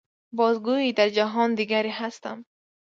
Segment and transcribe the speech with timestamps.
[0.33, 2.45] باز گوئی در جهان دیگری هستم.